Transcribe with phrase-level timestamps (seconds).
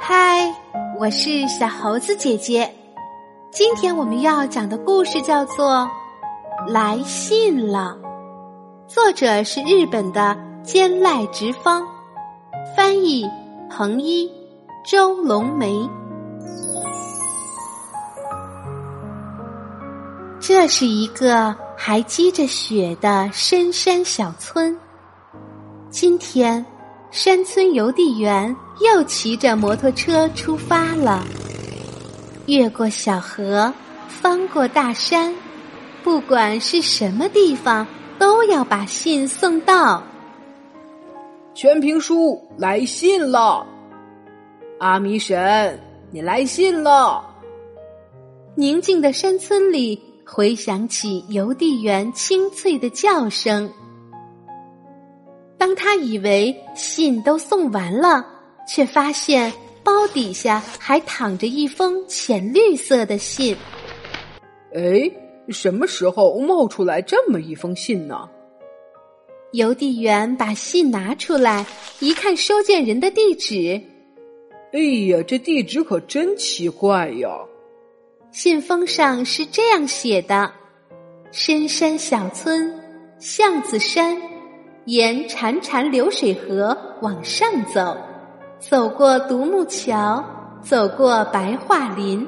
[0.00, 0.52] 嗨，
[0.98, 2.68] 我是小猴子姐姐。
[3.52, 5.88] 今天我们要讲的故事叫做
[6.70, 7.96] 《来信了》，
[8.92, 11.84] 作者是日本的兼濑直方，
[12.76, 13.24] 翻译
[13.70, 14.28] 彭一、
[14.84, 15.88] 周龙梅。
[20.40, 24.76] 这是一个还积着雪的深山小村。
[25.88, 26.66] 今天，
[27.16, 31.26] 山村邮递员又骑着摩托车出发了。
[32.44, 33.72] 越过小河，
[34.06, 35.34] 翻过大山，
[36.04, 37.86] 不管是什么地方，
[38.18, 40.02] 都要把信送到。
[41.54, 43.66] 全平叔来信了，
[44.78, 45.80] 阿弥神，
[46.10, 47.24] 你来信了。
[48.56, 49.98] 宁静的山村里。
[50.28, 53.70] 回响起邮递员清脆的叫声，
[55.66, 58.24] 当他以为信都送完了，
[58.68, 59.52] 却发现
[59.82, 63.56] 包底下还躺着一封浅绿色的信。
[64.72, 65.10] 哎，
[65.48, 68.30] 什么时候冒出来这么一封信呢？
[69.54, 71.66] 邮递员把信拿出来
[71.98, 73.82] 一看，收件人的地址。
[74.72, 77.28] 哎呀，这地址可真奇怪呀！
[78.30, 80.52] 信封上是这样写的
[81.32, 82.72] ：“深山小村，
[83.18, 84.16] 巷子山，
[84.86, 87.96] 沿潺潺流水河往上走，
[88.60, 90.24] 走过独木桥，
[90.62, 92.24] 走过白桦林，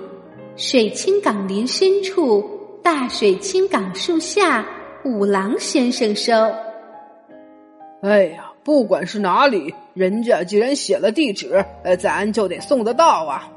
[0.56, 2.45] 水清岗林深处，
[2.83, 4.67] 大水清岗树下，
[5.05, 6.33] 五郎先生收。”
[8.03, 13.48] 哎呀，不管是哪里，人家既然写了地址，呃，咱就得送得到啊。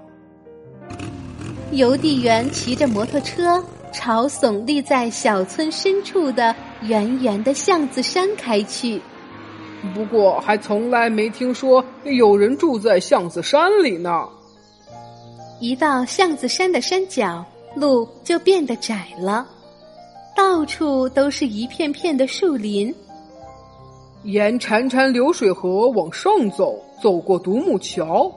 [1.71, 9.01] 邮递员骑着摩托车朝耸立在小村深处的圆圆的巷子山开去。
[9.93, 14.27] 不过，还从来没听说有人住在巷子山里呢。
[15.59, 17.43] 一到巷子山的山脚，
[17.75, 19.47] 路就变得窄了，
[20.35, 22.93] 到处都是一片片的树林。
[24.23, 28.31] 沿潺潺流水河往上走，走过独木桥。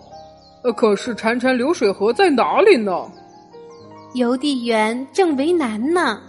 [0.63, 3.07] 呃，可是潺潺流水河在哪里呢？
[4.15, 6.21] 邮递员正为难呢，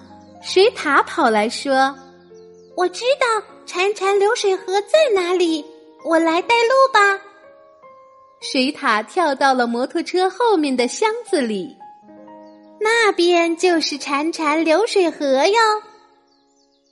[0.42, 1.96] 水獭跑来说
[2.76, 3.26] ：“我知道
[3.66, 5.66] 潺潺流水河在哪里，
[6.04, 7.22] 我来带路吧。”
[8.42, 11.76] 水獭跳到了摩托车后面的箱子里，
[12.80, 15.58] 那边就是潺潺流水河哟。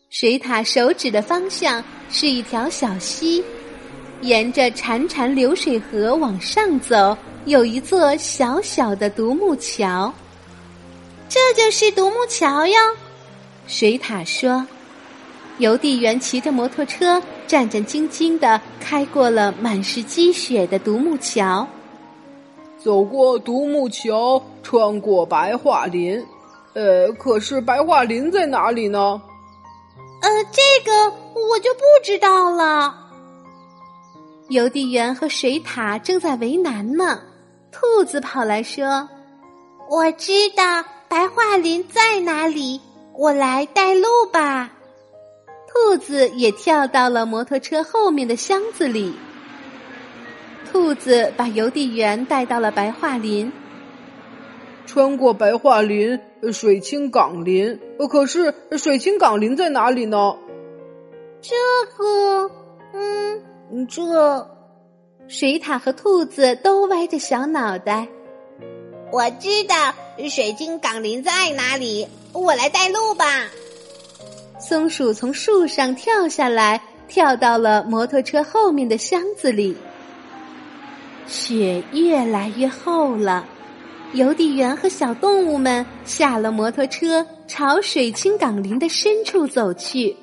[0.09, 3.43] 水獭手指的方向是一条小溪，
[4.21, 7.15] 沿着潺潺流水河往上走，
[7.45, 10.11] 有一座小小的独木桥。
[11.27, 12.77] 这就是独木桥哟，
[13.67, 14.65] 水獭说。
[15.59, 21.67] 邮递员骑着摩托车，战战兢兢的开过了满是积雪的独木桥。
[22.79, 26.25] 走过独木桥，穿过白桦林。
[26.73, 29.21] 呃，可是白桦林在哪里呢？
[30.21, 31.09] 呃，这个
[31.49, 32.95] 我就不知道了。
[34.49, 37.19] 邮递员和水獭正在为难呢。
[37.71, 39.07] 兔子跑来说
[39.89, 42.81] ：“我知道。”白桦林在哪里？
[43.13, 44.71] 我来带路吧。
[45.83, 49.13] 兔子也跳到了摩托车后面的箱子里。
[50.71, 53.51] 兔子把邮递员带到了白桦林。
[54.85, 56.19] 穿过白桦林，
[56.53, 57.79] 水清岗林。
[58.09, 60.37] 可是水清岗林在哪里呢？
[61.41, 61.53] 这
[61.97, 62.49] 个，
[62.93, 64.47] 嗯，这，
[65.27, 68.07] 水獭和兔子都歪着小脑袋。
[69.11, 69.93] 我知道
[70.29, 73.25] 水晶港林在哪里，我来带路吧。
[74.65, 79.75] 松鼠从树上跳下来，跳到了摩托车后面的箱子里。
[81.27, 83.45] 雪越来越厚了，
[84.13, 90.15] 邮递员和小动物们下了摩托车，朝水清岗林的深处走去。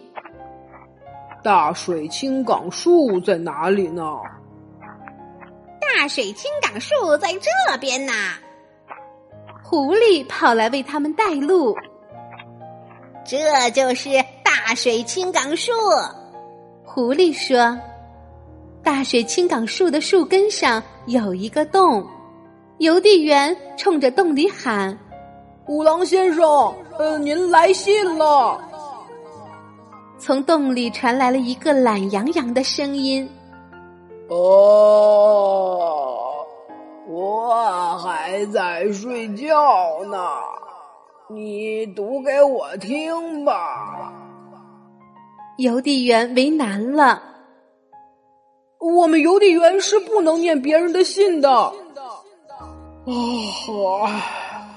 [1.44, 4.02] 大水清岗树在哪里呢？
[5.82, 8.12] 大水清岗树在这边呢。
[9.62, 11.76] 狐狸跑来为他们带路，
[13.30, 14.08] 这就是
[14.42, 15.70] 大水青冈树。
[16.84, 17.78] 狐狸说
[18.82, 22.04] ：“大水青冈树的树根上有一个洞。”
[22.78, 24.98] 邮递员冲着洞里喊
[25.68, 28.60] ：“五郎先生，呃，您来信了。”
[30.18, 33.30] 从洞里传来了一个懒洋洋的声音
[34.28, 36.16] ：“哦。”
[37.06, 39.54] 我还在睡觉
[40.04, 40.18] 呢，
[41.32, 44.12] 你读给我听吧。
[45.58, 47.22] 邮递员为难了。
[48.80, 51.48] 我们邮递员是不能念别人的信的。
[53.04, 54.10] 哦，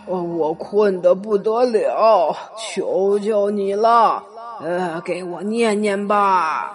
[0.05, 4.23] 我困得不得了，求求你了，
[4.61, 6.71] 呃，给我念念吧。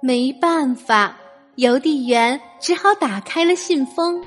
[0.00, 1.16] 没办法，
[1.56, 4.22] 邮递员只好打开了信封。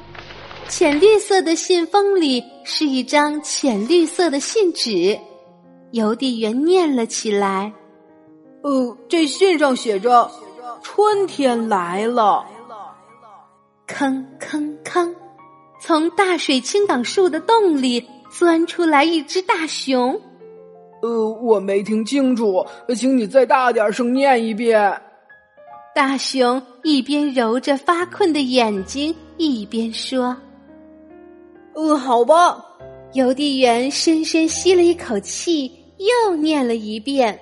[0.69, 5.19] 浅绿色的信封里是一张浅绿色的信纸，
[5.91, 7.73] 邮递员念了起来
[8.61, 10.29] ：“呃，这信上写着，
[10.83, 12.45] 春天来了。”
[13.89, 15.11] 吭吭吭，
[15.81, 20.21] 从大水青岗树的洞里钻出来一只大熊。
[21.01, 22.63] 呃，我没听清楚，
[22.95, 25.01] 请你再大点声念一遍。
[25.95, 30.37] 大熊一边揉着发困的眼睛，一边说。
[31.75, 32.65] 嗯，好吧。
[33.13, 37.37] 邮递员深深吸了一口气，又念了一遍：“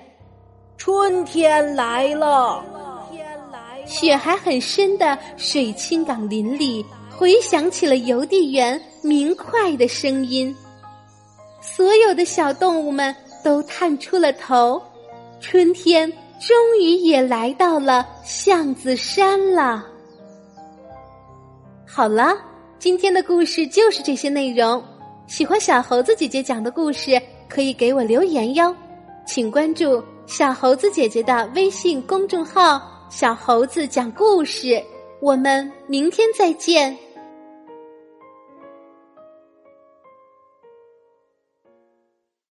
[0.78, 2.64] 春天来了。”
[3.12, 10.56] 天来雪还很深的水清港林里，回响起了邮递员明快的声音。
[11.60, 13.14] 所有的小动物们
[13.44, 14.82] 都探出了头，
[15.38, 16.10] 春天
[16.40, 19.84] 终于也来到了巷子山了。
[21.86, 22.34] 好了。
[22.78, 24.80] 今天的故事就是这些内容。
[25.26, 28.74] 喜欢小猴子姐姐讲的故事，可以给我留言哟。
[29.26, 32.80] 请关注小猴子姐姐的微信公众号
[33.10, 34.80] “小猴子讲故事”。
[35.20, 36.96] 我们明天再见。